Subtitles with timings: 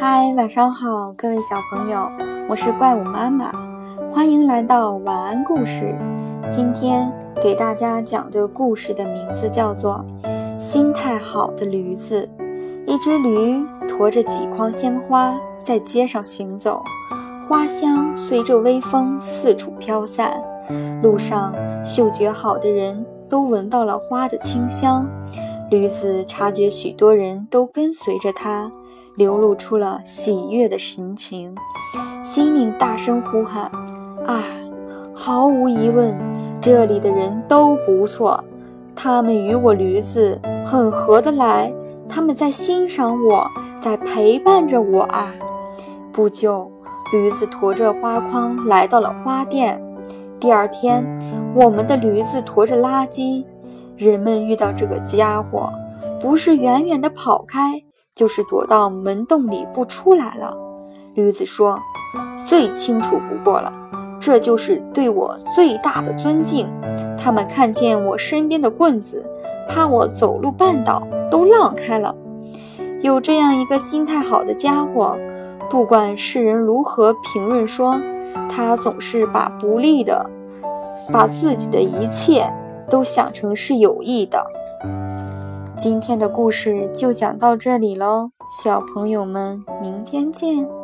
[0.00, 2.10] 嗨，晚上好，各位小朋友，
[2.48, 3.52] 我是怪物妈妈，
[4.10, 5.94] 欢迎来到晚安故事。
[6.50, 10.02] 今天给大家讲的故事的名字叫做
[10.58, 12.26] 《心态好的驴子》。
[12.90, 16.82] 一只驴驮着几筐鲜花在街上行走，
[17.46, 20.42] 花香随着微风四处飘散，
[21.02, 21.52] 路上
[21.84, 25.06] 嗅觉好的人都闻到了花的清香。
[25.70, 28.70] 驴子察觉许多人都跟随着它。
[29.16, 31.54] 流露出了喜悦的神情，
[32.22, 33.70] 心里大声呼喊
[34.24, 34.42] ：“啊，
[35.12, 36.16] 毫无疑问，
[36.58, 38.42] 这里的人都不错，
[38.94, 41.70] 他们与我驴子很合得来，
[42.08, 43.46] 他们在欣赏我，
[43.78, 45.34] 在陪伴着我啊！”
[46.12, 46.70] 不久，
[47.12, 49.82] 驴子驮着花筐来到了花店。
[50.38, 51.04] 第二天，
[51.54, 53.44] 我们的驴子驮着垃圾，
[54.08, 55.72] 人们遇到这个家伙，
[56.20, 57.82] 不是远远地跑开。
[58.12, 60.54] 就是躲到门洞里不出来了。
[61.14, 61.78] 驴子说
[62.46, 63.72] ：“最清楚不过了，
[64.20, 66.68] 这就是对我最大的尊敬。
[67.16, 69.24] 他们看见我身边的棍子，
[69.68, 72.14] 怕我走路绊倒，都让开了。
[73.00, 75.16] 有这样一个心态好的家伙，
[75.70, 77.96] 不管世人如何评论说，
[78.50, 80.28] 他总是把不利的，
[81.10, 82.52] 把自己的一切
[82.90, 84.44] 都想成是有意的。”
[85.78, 90.79] 今天的故事就讲到这里喽，小朋友们，明天见。